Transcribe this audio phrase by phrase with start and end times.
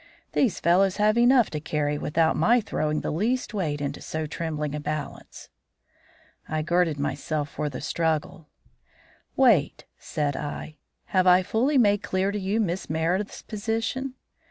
[0.31, 4.73] These fellows have enough to carry without my throwing the least weight into so trembling
[4.73, 5.49] a balance."
[6.49, 8.49] I girded myself for the struggle.
[9.35, 10.77] "Wait," said I;
[11.13, 14.15] "have I fully made clear to you Miss Meredith's position?"